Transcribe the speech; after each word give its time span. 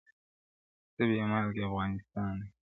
څه 0.93 1.01
بې 1.09 1.17
مالکه 1.31 1.61
افغانستان 1.69 2.31
دی- 2.39 2.47